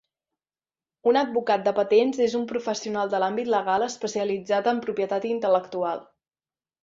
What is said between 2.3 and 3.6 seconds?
un professional de l'àmbit